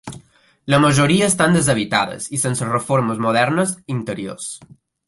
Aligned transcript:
La 0.73 0.79
majoria 0.85 1.27
estan 1.33 1.53
deshabitades 1.59 2.27
i 2.39 2.43
sense 2.45 2.73
reformes 2.73 3.25
modernes 3.29 3.79
interiors. 3.99 4.53